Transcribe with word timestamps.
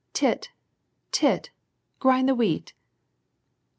"Tit, 0.21 0.49
Tit, 1.11 1.51
grind 1.99 2.27
the 2.27 2.33
wheat." 2.33 2.73